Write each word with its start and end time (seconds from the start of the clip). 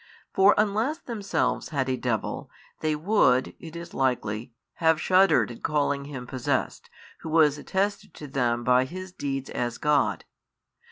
For 0.33 0.55
unless 0.57 0.97
themselves 0.97 1.69
had 1.69 1.87
a 1.87 1.95
devil, 1.95 2.49
they 2.79 2.95
would 2.95 3.53
(it 3.59 3.75
is 3.75 3.93
likely) 3.93 4.51
have 4.77 4.99
shuddered 4.99 5.51
at 5.51 5.61
calling 5.61 6.05
Him 6.05 6.25
possessed 6.25 6.89
Who 7.19 7.29
was 7.29 7.59
attested 7.59 8.15
to 8.15 8.25
them 8.25 8.63
by 8.63 8.85
His 8.85 9.11
Deeds 9.11 9.51
as 9.51 9.77
God. 9.77 10.25